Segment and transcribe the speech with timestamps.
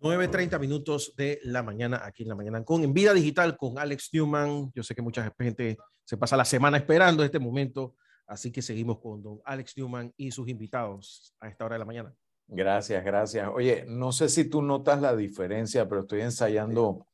[0.00, 4.08] 9.30 minutos de la mañana aquí en la mañana con En Vida Digital con Alex
[4.14, 4.72] Newman.
[4.74, 7.94] Yo sé que mucha gente se pasa la semana esperando este momento,
[8.26, 11.84] así que seguimos con don Alex Newman y sus invitados a esta hora de la
[11.84, 12.14] mañana.
[12.48, 13.48] Gracias, gracias.
[13.54, 17.06] Oye, no sé si tú notas la diferencia, pero estoy ensayando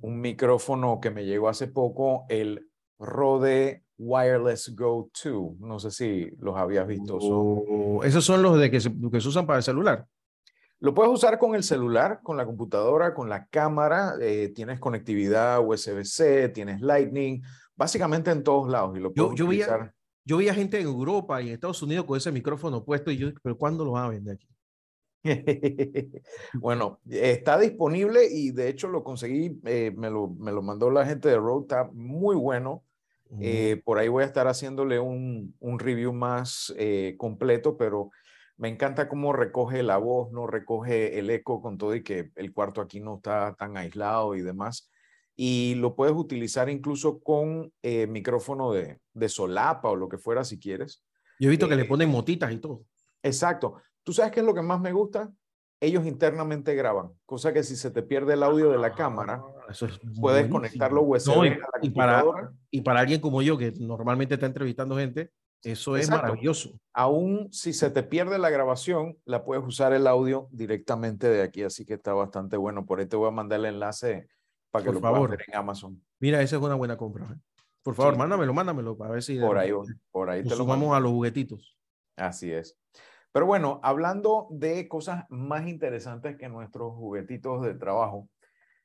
[0.00, 2.70] un micrófono que me llegó hace poco, el
[3.00, 5.58] Rode Wireless Go 2.
[5.58, 7.18] No sé si los habías visto.
[7.20, 10.06] Oh, esos son los de que se, que se usan para el celular.
[10.80, 14.14] Lo puedes usar con el celular, con la computadora, con la cámara.
[14.20, 17.42] Eh, tienes conectividad USB-C, tienes Lightning,
[17.74, 18.96] básicamente en todos lados.
[18.96, 19.92] Y lo yo, yo, veía,
[20.24, 23.28] yo veía gente en Europa y en Estados Unidos con ese micrófono puesto y yo,
[23.42, 24.48] pero ¿cuándo lo van a vender aquí?
[26.54, 31.04] bueno, está disponible y de hecho lo conseguí, eh, me, lo, me, lo, mandó la
[31.04, 32.84] gente de Rode, está muy bueno.
[33.40, 36.72] Eh, por ahí voy a estar haciéndole un, un review más
[37.18, 38.10] completo, pero
[38.58, 42.52] me encanta cómo recoge la voz, no recoge el eco con todo y que el
[42.52, 44.90] cuarto aquí no está tan aislado y demás.
[45.36, 50.42] Y lo puedes utilizar incluso con eh, micrófono de, de, solapa o lo que fuera
[50.42, 51.04] si quieres.
[51.38, 52.84] Yo he visto que le eh, ponen motitas y todo.
[53.22, 53.80] Exacto.
[54.02, 55.30] ¿Tú sabes qué es lo que más me gusta?
[55.80, 59.86] Ellos internamente graban, cosa que si se te pierde el audio de la cámara, ah,
[60.20, 62.24] puedes conectarlo USB a la y, para,
[62.72, 65.30] y para alguien como yo, que normalmente está entrevistando gente,
[65.62, 66.78] eso es maravilloso.
[66.92, 71.62] Aún si se te pierde la grabación, la puedes usar el audio directamente de aquí,
[71.62, 72.86] así que está bastante bueno.
[72.86, 74.28] Por ahí te voy a mandar el enlace
[74.70, 76.02] para que lo puedas ver en Amazon.
[76.20, 77.24] Mira, esa es una buena compra.
[77.24, 77.36] ¿eh?
[77.82, 79.72] Por favor, mándamelo, mándamelo para ver si por ahí,
[80.10, 81.76] por ahí te lo sumamos a los juguetitos.
[82.16, 82.76] Así es.
[83.32, 88.28] Pero bueno, hablando de cosas más interesantes que nuestros juguetitos de trabajo,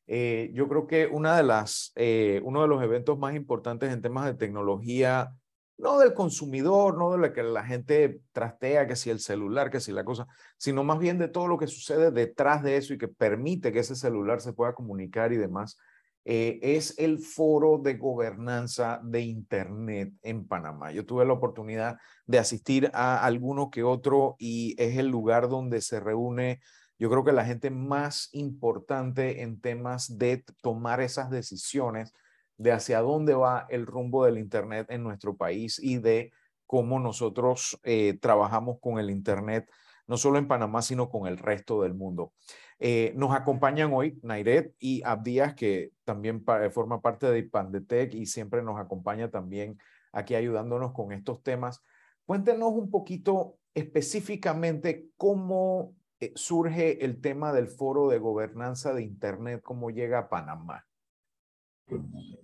[0.06, 4.02] eh, yo creo que una de las, eh, uno de los eventos más importantes en
[4.02, 5.34] temas de tecnología
[5.78, 9.80] no del consumidor, no de lo que la gente trastea, que si el celular, que
[9.80, 12.98] si la cosa, sino más bien de todo lo que sucede detrás de eso y
[12.98, 15.78] que permite que ese celular se pueda comunicar y demás,
[16.26, 20.92] eh, es el foro de gobernanza de Internet en Panamá.
[20.92, 25.82] Yo tuve la oportunidad de asistir a alguno que otro y es el lugar donde
[25.82, 26.62] se reúne,
[26.98, 32.14] yo creo que la gente más importante en temas de tomar esas decisiones
[32.58, 36.32] de hacia dónde va el rumbo del Internet en nuestro país y de
[36.66, 39.70] cómo nosotros eh, trabajamos con el Internet,
[40.08, 42.34] no solo en Panamá, sino con el resto del mundo.
[42.80, 48.62] Eh, nos acompañan hoy Nairet y Abdías, que también forma parte de Pandetec y siempre
[48.62, 49.78] nos acompaña también
[50.12, 51.82] aquí ayudándonos con estos temas.
[52.26, 59.62] Cuéntenos un poquito específicamente cómo eh, surge el tema del foro de gobernanza de Internet,
[59.64, 60.86] cómo llega a Panamá.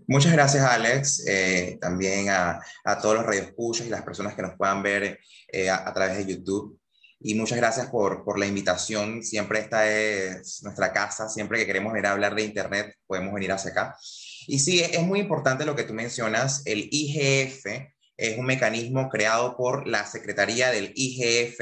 [0.10, 1.24] Muchas gracias, Alex.
[1.28, 5.20] Eh, también a, a, todos los radioescuchas y las personas que nos puedan ver
[5.52, 6.80] eh, a, través de YouTube.
[7.20, 9.22] Y muchas gracias por, por, la invitación.
[9.22, 11.30] Siempre esta es nuestra casa.
[11.30, 13.98] Siempre que queremos venir a hablar de Internet, podemos venir hacia acá.
[14.48, 16.64] Y sí, es muy importante lo que tú mencionas.
[16.66, 17.68] El IGF
[18.18, 21.60] es un mecanismo creado por la Secretaría del IGF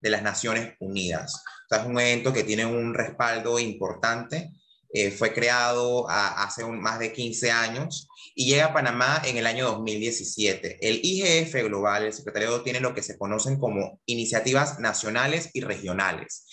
[0.00, 1.34] de las Naciones Unidas.
[1.34, 4.52] O sea, es un evento que tiene un respaldo importante
[4.90, 9.66] eh, fue creado hace más de 15 años y llega a Panamá en el año
[9.66, 10.78] 2017.
[10.80, 16.46] El IGF Global, el secretario, tiene lo que se conocen como iniciativas nacionales y regionales.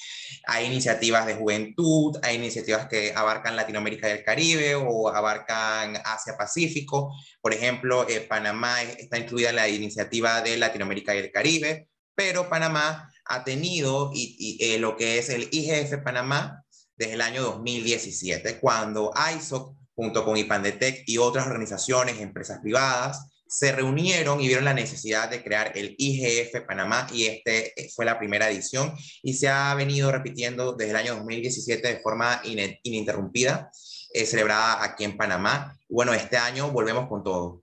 [0.48, 7.14] Hay iniciativas de juventud, hay iniciativas que abarcan Latinoamérica y el Caribe o abarcan Asia-Pacífico.
[7.40, 12.50] Por ejemplo, eh, Panamá está incluida en la iniciativa de Latinoamérica y el Caribe, pero
[12.50, 16.65] Panamá ha tenido y, eh, lo que es el IGF Panamá
[16.98, 23.72] desde el año 2017, cuando ISOC, junto con IPANDETEC y otras organizaciones, empresas privadas, se
[23.72, 28.50] reunieron y vieron la necesidad de crear el IGF Panamá y este fue la primera
[28.50, 32.42] edición y se ha venido repitiendo desde el año 2017 de forma
[32.84, 33.70] ininterrumpida,
[34.14, 35.78] eh, celebrada aquí en Panamá.
[35.88, 37.62] Bueno, este año volvemos con todo.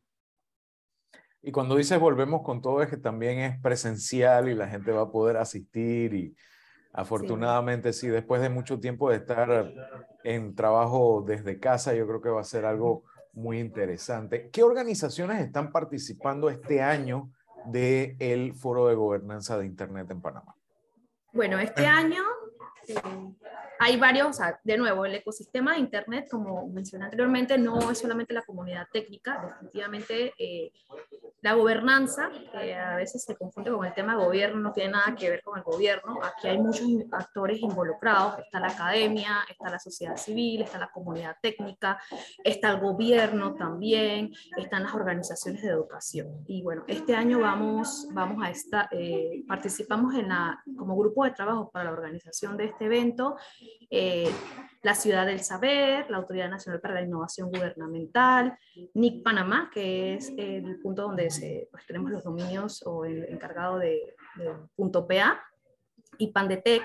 [1.42, 5.02] Y cuando dices volvemos con todo es que también es presencial y la gente va
[5.02, 6.36] a poder asistir y
[6.92, 8.08] Afortunadamente, sí.
[8.08, 9.72] después de mucho tiempo de estar
[10.24, 14.50] en trabajo desde casa, yo creo que va a ser algo muy interesante.
[14.50, 17.30] ¿Qué organizaciones están participando este año
[17.66, 20.54] del el Foro de Gobernanza de Internet en Panamá?
[21.32, 22.22] Bueno, este año
[22.86, 22.94] eh,
[23.78, 28.42] hay varios, de nuevo, el ecosistema de Internet, como mencioné anteriormente, no es solamente la
[28.42, 30.72] comunidad técnica, definitivamente eh,
[31.42, 35.14] la gobernanza, que a veces se confunde con el tema de gobierno, no tiene nada
[35.16, 36.20] que ver con el gobierno.
[36.22, 41.36] Aquí hay muchos actores involucrados, está la academia, está la sociedad civil, está la comunidad
[41.42, 42.00] técnica,
[42.44, 46.44] está el gobierno también, están las organizaciones de educación.
[46.46, 51.32] Y bueno, este año vamos, vamos a esta, eh, participamos en la, como grupo de
[51.32, 53.36] trabajo para la organización de este evento.
[53.90, 54.30] Eh,
[54.82, 58.58] la Ciudad del Saber, la Autoridad Nacional para la Innovación Gubernamental,
[58.94, 63.78] NIC Panamá, que es el punto donde se, pues, tenemos los dominios o el encargado
[63.78, 65.40] de, de punto PA,
[66.22, 66.84] y Pandetec,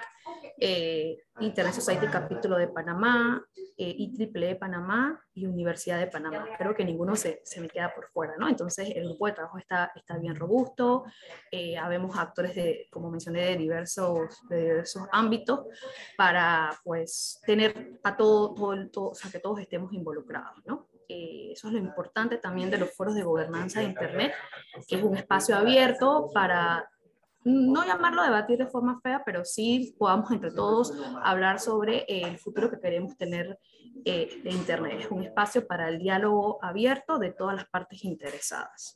[0.60, 3.46] eh, Internet Society Capítulo de Panamá,
[3.78, 6.48] eh, IEEE Panamá y Universidad de Panamá.
[6.58, 8.50] Creo que ninguno se, se, me queda por fuera, ¿no?
[8.50, 11.04] Entonces el grupo de trabajo está, está bien robusto,
[11.52, 15.68] eh, habemos actores, de, como mencioné, de diversos, de diversos ámbitos
[16.18, 20.88] para, pues, tener a todo, todo, todo o sea, que todos estemos involucrados, ¿no?
[21.10, 24.34] Eh, eso es lo importante también de los foros de gobernanza de Internet,
[24.88, 26.90] que es un espacio abierto para
[27.44, 30.94] no llamarlo debatir de forma fea, pero sí podamos entre todos
[31.24, 33.58] hablar sobre el futuro que queremos tener
[34.06, 35.00] eh, de Internet.
[35.02, 38.96] Es un espacio para el diálogo abierto de todas las partes interesadas.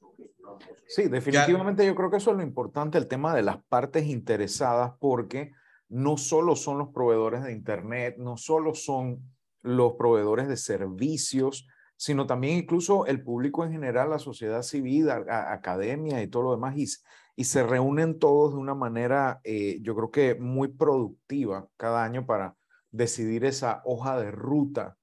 [0.88, 4.94] Sí, definitivamente yo creo que eso es lo importante, el tema de las partes interesadas,
[5.00, 5.52] porque
[5.90, 9.22] no solo son los proveedores de Internet, no solo son
[9.62, 11.68] los proveedores de servicios,
[11.98, 16.76] sino también incluso el público en general, la sociedad civil, academia y todo lo demás.
[16.76, 16.88] Y,
[17.36, 22.26] y se reúnen todos de una manera, eh, yo creo que muy productiva cada año
[22.26, 22.56] para
[22.92, 24.98] decidir esa hoja de ruta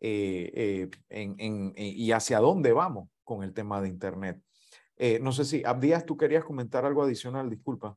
[0.00, 4.40] eh, eh, y hacia dónde vamos con el tema de Internet.
[5.20, 7.96] no sé si, Abdías, tú querías comentar algo adicional, disculpa.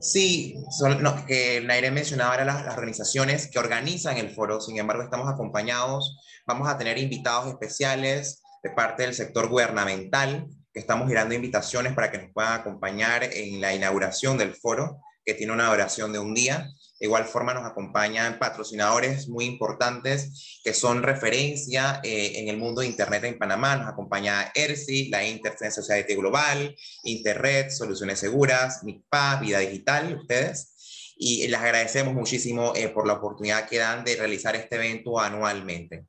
[0.00, 4.78] Sí, son, no, que Naire mencionaba eran las, las, organizaciones que organizan el foro, sin
[4.78, 11.08] embargo estamos acompañados, vamos a tener invitados especiales de parte del sector gubernamental, que estamos
[11.08, 15.68] girando invitaciones para que nos puedan acompañar en la inauguración del foro, que tiene una
[15.68, 16.68] duración de un día.
[16.98, 22.82] De igual forma nos acompañan patrocinadores muy importantes que son referencia eh, en el mundo
[22.82, 23.76] de Internet en Panamá.
[23.76, 31.14] Nos acompaña ERSI, la Internet Society Global, Interred, Soluciones Seguras, MIPA, Vida Digital, ustedes.
[31.16, 36.06] Y les agradecemos muchísimo eh, por la oportunidad que dan de realizar este evento anualmente.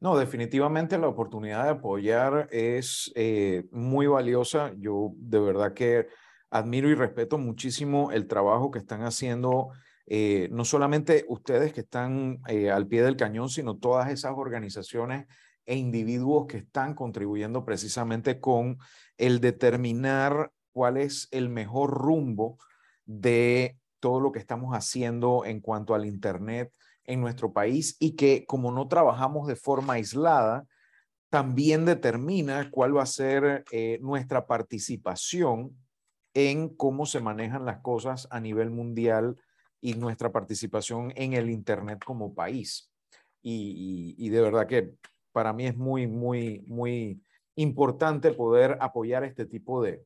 [0.00, 4.72] No, definitivamente la oportunidad de apoyar es eh, muy valiosa.
[4.78, 6.06] Yo de verdad que
[6.50, 9.70] admiro y respeto muchísimo el trabajo que están haciendo,
[10.06, 15.26] eh, no solamente ustedes que están eh, al pie del cañón, sino todas esas organizaciones
[15.66, 18.78] e individuos que están contribuyendo precisamente con
[19.16, 22.56] el determinar cuál es el mejor rumbo
[23.04, 26.72] de todo lo que estamos haciendo en cuanto al Internet
[27.08, 30.66] en nuestro país y que como no trabajamos de forma aislada,
[31.30, 35.76] también determina cuál va a ser eh, nuestra participación
[36.34, 39.36] en cómo se manejan las cosas a nivel mundial
[39.80, 42.92] y nuestra participación en el Internet como país.
[43.42, 44.94] Y, y, y de verdad que
[45.32, 47.22] para mí es muy, muy, muy
[47.56, 50.04] importante poder apoyar este tipo de,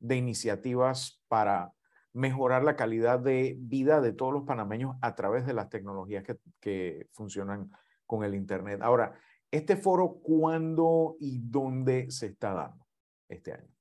[0.00, 1.72] de iniciativas para
[2.12, 6.38] mejorar la calidad de vida de todos los panameños a través de las tecnologías que,
[6.60, 7.70] que funcionan
[8.06, 8.80] con el Internet.
[8.82, 9.18] Ahora,
[9.50, 12.86] este foro, ¿cuándo y dónde se está dando
[13.28, 13.72] este año?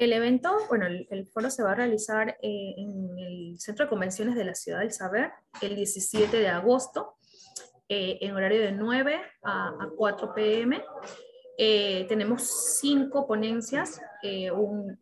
[0.00, 4.34] El evento, bueno, el, foro se va a realizar eh, en el Centro de Convenciones
[4.34, 7.16] de la Ciudad del Saber el 17 de agosto,
[7.86, 10.82] eh, en horario de 9 a, a 4 pm.
[11.58, 14.00] Eh, tenemos cinco ponencias,
[14.54, 14.98] un,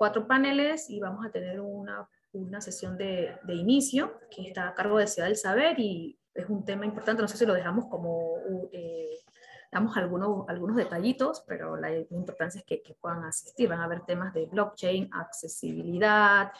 [0.00, 4.74] cuatro paneles y vamos a tener una, una sesión de, de, inicio que está a
[4.74, 7.84] cargo de Ciudad del Saber y es un tema importante, no sé si lo dejamos
[7.84, 8.36] como,
[8.72, 9.10] eh,
[9.70, 14.00] damos algunos, algunos detallitos, pero la importancia es que, que, puedan asistir, van a haber
[14.06, 16.50] temas de blockchain, accesibilidad,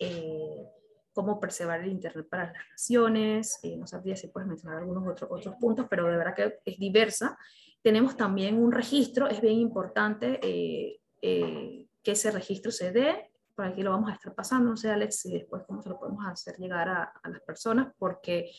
[0.00, 0.66] eh,
[1.12, 5.30] cómo preservar el Internet para las naciones, eh, no sabría si puedes mencionar algunos otros,
[5.30, 7.38] otros puntos, pero de verdad que es diversa.
[7.80, 13.66] Tenemos también un registro, es bien importante eh, eh, que ese registro se dé, por
[13.66, 16.26] aquí lo vamos a estar pasando, no sé Alex, y después cómo se lo podemos
[16.26, 18.50] hacer llegar a, a las personas, porque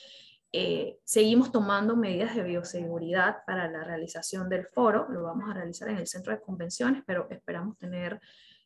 [0.52, 5.90] eh, seguimos tomando medidas de bioseguridad para la realización del foro, lo vamos a realizar
[5.90, 8.22] en el centro de convenciones, pero esperamos tener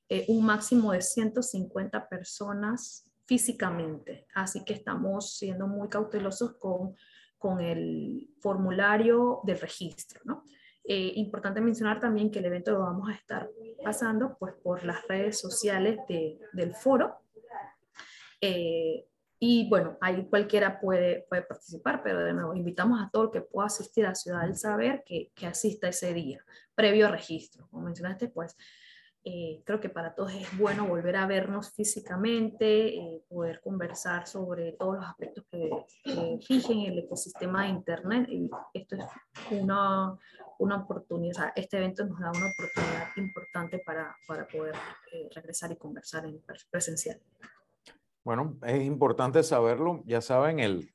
[0.09, 6.93] eh, un máximo de 150 personas físicamente, así que estamos siendo muy cautelosos con,
[7.37, 10.43] con el formulario del registro, ¿no?
[10.85, 13.49] Eh, importante mencionar también que el evento lo vamos a estar
[13.83, 17.19] pasando pues, por las redes sociales de, del foro.
[18.41, 19.05] Eh,
[19.39, 23.41] y bueno, ahí cualquiera puede, puede participar, pero de nuevo, invitamos a todo el que
[23.41, 26.43] pueda asistir a Ciudad del Saber que, que asista ese día,
[26.75, 27.67] previo registro.
[27.69, 28.55] Como mencionaste, pues
[29.25, 34.73] eh, creo que para todos es bueno volver a vernos físicamente, eh, poder conversar sobre
[34.73, 35.69] todos los aspectos que,
[36.03, 38.27] que, fijen el ecosistema de Internet.
[38.29, 39.05] Y esto es
[39.51, 40.17] una,
[40.59, 44.75] una oportunidad, o sea, este evento nos da una oportunidad importante para, para poder
[45.11, 47.19] eh, regresar y conversar en presencial.
[48.23, 50.01] Bueno, es importante saberlo.
[50.05, 50.89] Ya saben, el,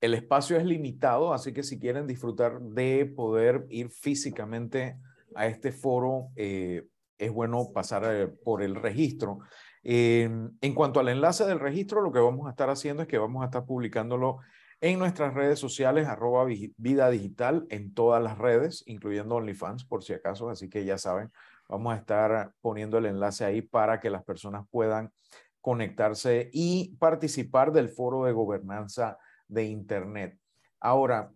[0.00, 4.96] el espacio es limitado, así que si quieren disfrutar de poder ir físicamente
[5.34, 6.86] a este foro, eh,
[7.18, 9.40] es bueno pasar eh, por el registro.
[9.82, 13.42] en cuanto al enlace del registro, lo que vamos a estar haciendo es que vamos
[13.42, 14.38] a estar publicándolo
[14.80, 20.12] en nuestras redes sociales, arroba vida digital, en todas las redes, incluyendo OnlyFans, por si
[20.12, 21.32] acaso, así que ya saben,
[21.68, 25.12] vamos a estar poniendo el enlace ahí para que las personas puedan
[25.60, 29.18] conectarse y participar del foro de gobernanza
[29.48, 30.38] de Internet.
[30.80, 31.32] Ahora,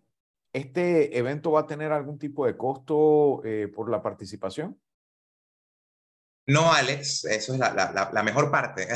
[0.52, 4.78] ¿este evento va a tener algún tipo de costo eh, por la participación?
[6.46, 8.88] No, Alex, eso es la, mejor parte.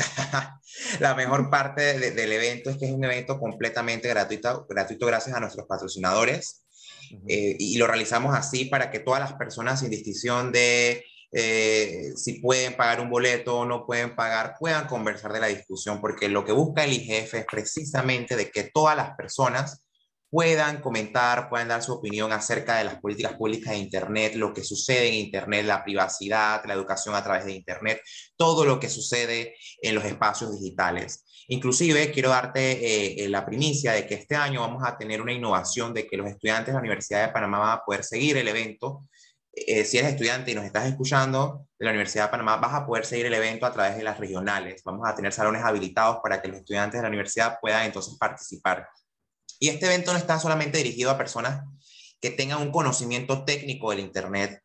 [0.99, 5.39] la mejor parte del evento es que es un evento completamente gratuito, gratuito gracias a
[5.39, 6.65] nuestros patrocinadores.
[7.27, 12.39] Eh, y lo realizamos así para que todas las personas, sin distinción de eh, si
[12.39, 16.45] pueden pagar un boleto o no pueden pagar, puedan conversar de la discusión, porque lo
[16.45, 19.86] que busca el IGF es precisamente de que todas las personas
[20.29, 24.63] puedan comentar, puedan dar su opinión acerca de las políticas públicas de Internet, lo que
[24.63, 28.01] sucede en Internet, la privacidad, la educación a través de Internet,
[28.35, 31.23] todo lo que sucede en los espacios digitales.
[31.47, 35.31] Inclusive quiero darte eh, eh, la primicia de que este año vamos a tener una
[35.31, 38.47] innovación de que los estudiantes de la Universidad de Panamá van a poder seguir el
[38.47, 39.03] evento
[39.65, 42.85] eh, si eres estudiante y nos estás escuchando de la Universidad de Panamá, vas a
[42.85, 44.83] poder seguir el evento a través de las regionales.
[44.83, 48.87] Vamos a tener salones habilitados para que los estudiantes de la universidad puedan entonces participar.
[49.59, 51.65] Y este evento no está solamente dirigido a personas
[52.19, 54.61] que tengan un conocimiento técnico del Internet,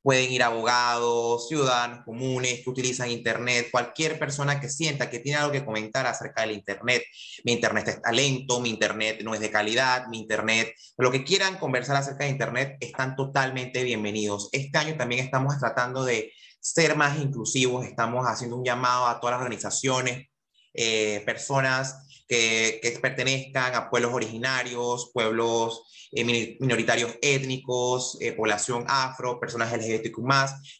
[0.00, 5.52] Pueden ir abogados, ciudadanos comunes que utilizan Internet, cualquier persona que sienta que tiene algo
[5.52, 7.02] que comentar acerca del Internet.
[7.44, 11.58] Mi Internet está lento, mi Internet no es de calidad, mi Internet, lo que quieran
[11.58, 14.48] conversar acerca de Internet están totalmente bienvenidos.
[14.52, 19.34] Este año también estamos tratando de ser más inclusivos, estamos haciendo un llamado a todas
[19.34, 20.28] las organizaciones,
[20.72, 29.72] eh, personas que, pertenezcan a pueblos originarios, pueblos eh, minoritarios étnicos, eh, población afro, personas
[29.72, 30.18] LGBTQ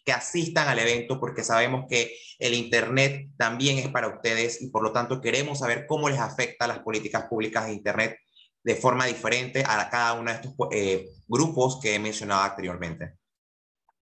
[0.04, 4.82] que asistan al evento porque sabemos que el Internet también es para ustedes y por
[4.82, 8.18] lo tanto queremos saber cómo les afecta las políticas públicas de Internet
[8.62, 13.14] de forma diferente a cada uno de estos eh, grupos que he mencionado anteriormente.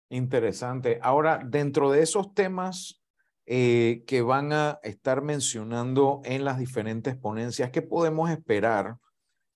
[0.09, 0.99] Interesante.
[1.03, 3.03] Ahora, dentro de esos temas
[3.47, 8.97] que van a estar mencionando en las diferentes ponencias, ¿qué podemos esperar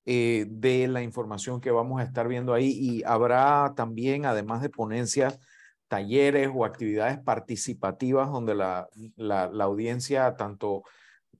[0.06, 4.70] eh, de la información que vamos a estar viendo ahí y habrá también, además de
[4.70, 5.38] ponencias,
[5.88, 10.84] talleres o actividades participativas donde la, la, audiencia, tanto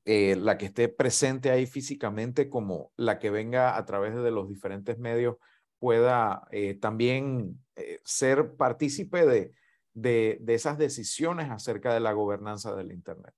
[0.04, 4.49] eh, la que esté presente ahí físicamente como la que venga a través de los
[4.49, 5.37] diferentes medios,
[5.78, 7.59] pueda eh, también
[8.04, 9.52] ser partícipe de,
[10.00, 13.35] de, de esas decisiones acerca de la gobernanza del Internet.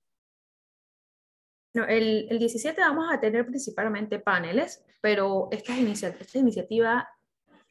[1.73, 7.09] No, el, el, 17 vamos a tener principalmente paneles, pero esta, inicia esta iniciativa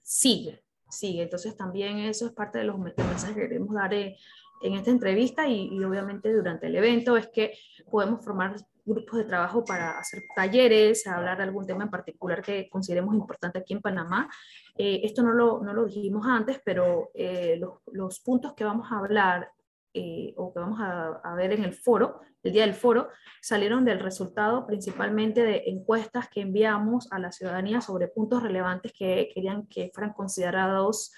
[0.02, 1.22] sigue, sigue.
[1.22, 4.16] Entonces también eso es parte de los mensajes que queremos dar eh,
[4.62, 7.56] en esta entrevista y, y, obviamente durante el evento es que
[7.90, 12.68] podemos formar grupos de trabajo para hacer talleres, hablar de algún tema en particular que
[12.68, 14.28] consideremos importante aquí en Panamá.
[14.76, 18.90] Eh, esto no lo, no lo dijimos antes, pero eh, los, los, puntos que vamos
[18.90, 19.50] a hablar
[19.94, 23.08] eh, o que vamos a, a, ver en el foro, el día del foro,
[23.40, 29.30] salieron del resultado principalmente de encuestas que enviamos a la ciudadanía sobre puntos relevantes que
[29.32, 31.12] querían que fueran considerados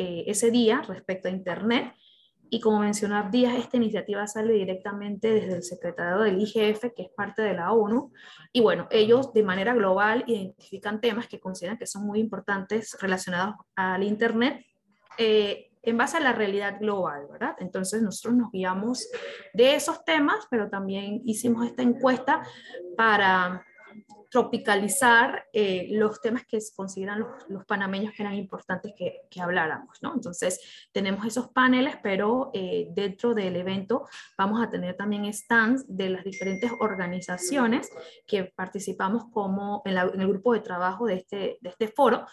[0.00, 1.92] eh, ese día respecto a Internet.
[2.50, 7.10] Y como mencionó Díaz, esta iniciativa sale directamente desde el secretariado del IGF, que es
[7.16, 8.12] parte de la ONU.
[8.52, 13.56] Y bueno, ellos de manera global identifican temas que consideran que son muy importantes relacionados
[13.76, 14.64] al Internet.
[15.18, 17.56] Eh, en base a la realidad global, ¿verdad?
[17.60, 19.08] Entonces nosotros nos guiamos
[19.54, 22.42] de esos temas, pero también hicimos esta encuesta
[22.96, 23.64] para
[24.30, 30.14] tropicalizar eh, los temas que consideran los, panameños que eran importantes que, que, habláramos, ¿no?
[30.14, 30.60] Entonces,
[30.92, 34.06] tenemos esos paneles, pero eh, dentro del evento
[34.36, 37.90] vamos a tener también stands de las diferentes organizaciones
[38.26, 42.26] que participamos como en, en el grupo de trabajo de este, de este foro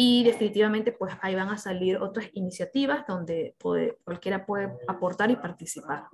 [0.00, 5.34] y definitivamente, pues ahí van a salir otras iniciativas donde puede, cualquiera puede aportar y
[5.34, 6.04] participar.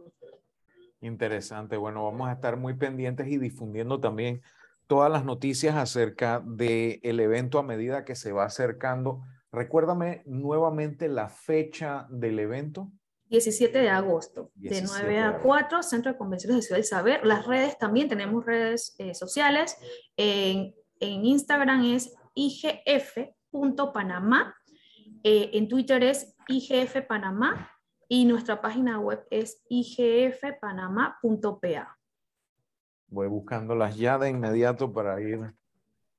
[1.02, 1.76] Interesante.
[1.76, 4.40] Bueno, vamos a estar muy pendientes y difundiendo también
[4.86, 9.22] todas las noticias acerca del el evento a medida que se va acercando.
[9.52, 12.90] Recuérdame nuevamente la fecha del evento.
[13.30, 17.26] 17 de agosto, de 9 a 4, Centro de Convenciones de Ciudad del Saber.
[17.26, 19.76] Las redes también, tenemos redes eh, sociales.
[20.16, 23.30] En, en Instagram es IGF
[23.92, 24.54] Panamá.
[25.22, 27.70] Eh, en Twitter es IGF Panamá
[28.08, 31.98] y nuestra página web es igfpanamá.pa.
[33.08, 35.54] Voy buscándolas ya de inmediato para ir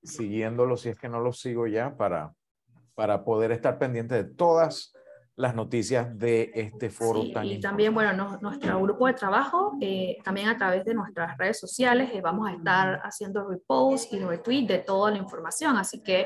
[0.04, 2.34] siguiéndolo si es que no lo sigo ya para,
[2.94, 4.95] para poder estar pendiente de todas
[5.38, 7.68] las noticias de este foro Sí, tan y importante.
[7.68, 12.10] también, bueno, no- nuestro grupo de trabajo, eh, también a través de nuestras redes sociales,
[12.14, 15.76] eh, vamos a estar haciendo repost y retweet de toda la información.
[15.76, 16.26] Así que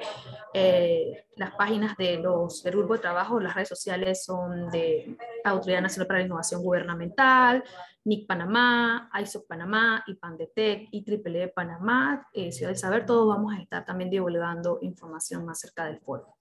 [0.54, 5.82] eh, las páginas de los, del grupo de trabajo, las redes sociales son de Autoridad
[5.82, 7.63] Nacional para la Innovación Gubernamental,
[8.06, 13.84] NIC Panamá, ISO Panamá, IPANDETEC, IEEE Panamá, eh, Ciudad del Saber, todos vamos a estar
[13.86, 16.36] también divulgando información acerca del foro.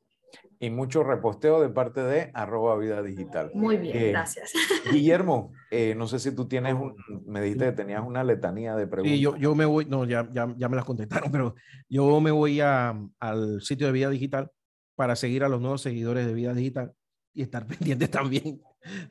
[0.60, 3.52] Y mucho reposteo de parte de arroba vida digital.
[3.54, 4.52] Muy bien, Eh, gracias.
[4.90, 8.86] Guillermo, eh, no sé si tú tienes un, me dijiste que tenías una letanía de
[8.86, 9.14] preguntas.
[9.14, 11.54] Sí, yo, yo me voy, no, ya, ya, ya me las contestaron, pero
[11.88, 14.50] yo me voy a, al sitio de Vida Digital
[14.96, 16.92] para seguir a los nuevos seguidores de Vida Digital
[17.32, 18.60] y estar pendientes también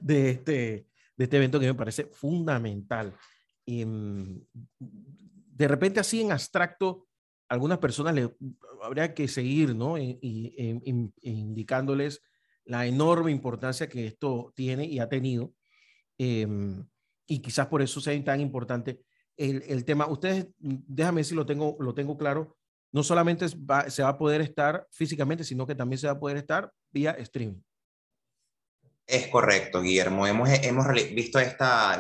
[0.02, 3.14] de este, de este evento que me parece fundamental.
[3.66, 4.42] Y, mm,
[5.58, 7.07] de repente así en abstracto,
[7.50, 8.36] algunas personas le
[8.84, 9.98] habría que seguir, ¿no?
[9.98, 12.22] Y, y- en- in- indicándoles
[12.66, 15.54] la enorme importancia que esto tiene y ha tenido.
[16.18, 16.86] em,
[17.28, 19.02] y quizás por eso sea tan importante
[19.38, 20.08] el, el tema.
[20.08, 22.58] Ustedes, déjame si lo tengo, lo tengo claro.
[22.92, 26.20] No solamente va- se va a poder estar físicamente, sino que también se va a
[26.20, 27.62] poder estar vía streaming.
[29.10, 30.28] Es correcto, Guillermo.
[30.28, 31.98] Hemos, hemos visto esta,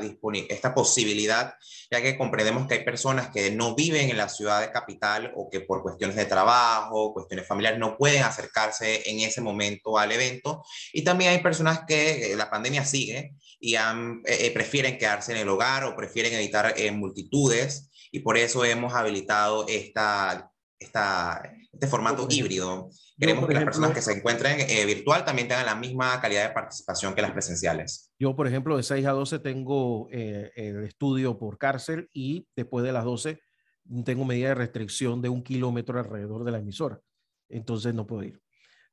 [0.49, 1.53] esta posibilidad,
[1.89, 5.49] ya que comprendemos que hay personas que no viven en la ciudad de capital o
[5.49, 10.65] que por cuestiones de trabajo, cuestiones familiares, no pueden acercarse en ese momento al evento.
[10.91, 15.31] Y también hay personas que eh, la pandemia sigue y han- eh, eh, prefieren quedarse
[15.31, 17.89] en el hogar o prefieren evitar eh, multitudes.
[18.11, 22.89] Y por eso hemos habilitado esta, esta, este formato híbrido.
[23.19, 26.53] Queremos que las personas que se encuentren eh, virtual también tengan la misma calidad de
[26.53, 28.11] participación que las presenciales.
[28.19, 32.85] Yo, por ejemplo, de 6 a 12 tengo eh, el estudio por cárcel y después
[32.85, 33.39] de las 12
[34.05, 36.99] tengo medida de restricción de un kilómetro alrededor de la emisora.
[37.49, 38.39] Entonces no puedo ir.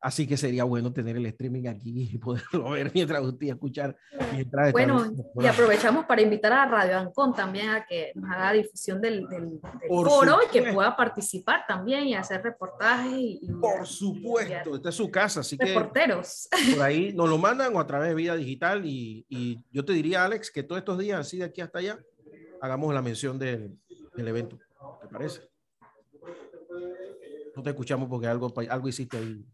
[0.04, 3.96] Así que sería bueno tener el streaming aquí y poderlo ver mientras usted escuchar.
[4.34, 9.00] Mientras Bueno, y aprovechamos para invitar a Radio Ancon también a que nos haga difusión
[9.00, 13.86] del, del, del foro y que pueda participar también y hacer reportajes y, Por y
[13.86, 16.48] supuesto, esta es su casa, así que reporteros.
[16.74, 19.94] por ahí nos lo mandan o a través de Vida Digital y, y yo te
[19.94, 21.98] diría, Alex, que todos estos días, así de aquí hasta allá,
[22.60, 23.78] hagamos la mención del,
[24.14, 24.58] del evento.
[25.00, 25.48] ¿Te parece?
[27.56, 29.46] No te escuchamos porque algo, algo hiciste ahí.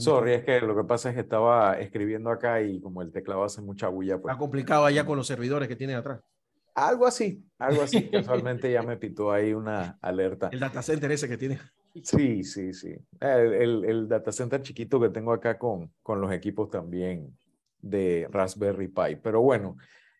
[0.00, 3.44] Sorry, es que lo que pasa es que estaba escribiendo acá y como el teclado
[3.44, 6.20] hace mucha bulla, pues Está complicado allá con los servidores que tienen atrás.
[6.74, 8.08] algo así, algo así.
[8.10, 10.48] Casualmente ya me pitó ahí una alerta.
[10.52, 11.58] El data center ese que tiene.
[12.02, 12.94] Sí, sí, sí.
[13.20, 17.34] El, el, el data center chiquito que tengo acá con, con los equipos también
[17.80, 19.16] de Raspberry Pi.
[19.22, 19.76] Pero bueno,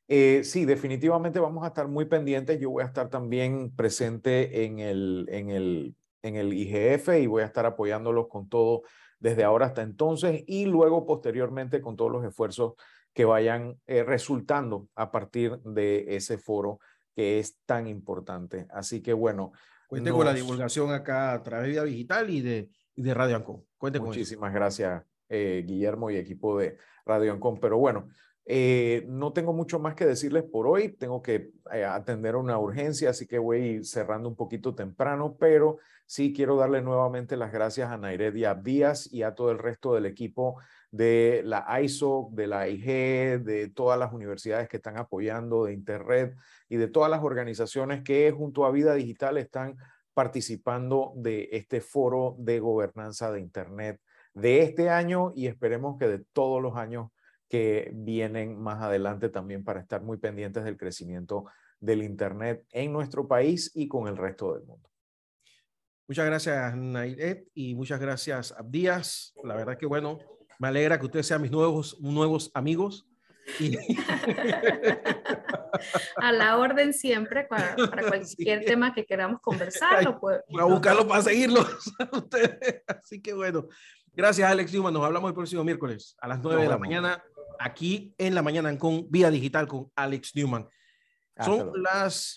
[0.09, 2.59] eh, sí, definitivamente vamos a estar muy pendientes.
[2.59, 7.43] Yo voy a estar también presente en el, en el, en el IGF y voy
[7.43, 8.83] a estar apoyándolos con todo
[9.19, 12.75] desde ahora hasta entonces y luego posteriormente con todos los esfuerzos
[13.13, 16.81] que vayan eh, resultando a partir de ese foro
[17.15, 18.67] que es tan importante.
[18.71, 19.53] Así que bueno,
[19.87, 23.37] Cuente con la divulgación acá a través de Vida Digital y de, y de Radio
[23.37, 23.65] Ancon.
[23.79, 24.19] Cuente con eso.
[24.19, 27.59] Muchísimas gracias, eh, Guillermo y equipo de Radio Ancon.
[27.61, 28.09] Pero bueno,
[28.49, 30.93] eh, no tengo mucho más que decirles por hoy.
[30.93, 36.33] Tengo que eh, atender una urgencia, así que voy cerrando un poquito temprano, pero sí
[36.33, 40.61] quiero darle nuevamente las gracias a Nairedia Díaz y a todo el resto del equipo
[40.93, 46.35] de la ISO, de la IG, de todas las universidades que están apoyando, de Interred
[46.69, 49.77] y de todas las organizaciones que junto a Vida Digital están
[50.15, 54.01] participando de este foro de gobernanza de Internet
[54.35, 57.11] de este año y esperemos que de todos los años
[57.49, 61.45] que vienen más adelante también para estar muy pendientes del crecimiento
[61.81, 64.89] del Internet en nuestro país y con el resto del mundo.
[66.09, 69.35] Muchas gracias, Nairet, y muchas gracias, Abdías.
[69.43, 70.19] La verdad que bueno,
[70.59, 73.07] me alegra que ustedes sean mis nuevos, nuevos amigos.
[73.61, 73.77] Y,
[76.17, 78.65] A la orden siempre para, para cualquier Sí.
[78.65, 80.03] tema que queramos conversar.
[80.05, 81.67] Lo puede- a buscarlo para seguirlos
[81.99, 82.83] a ustedes.
[82.87, 83.69] Así que bueno,
[84.13, 84.95] gracias, Alex Newman.
[84.95, 87.23] Nos hablamos el próximo miércoles a las 9 de la mañana,
[87.59, 90.69] aquí en la mañana con Vía Digital con Alex Newman.
[91.37, 92.35] Hasta Son las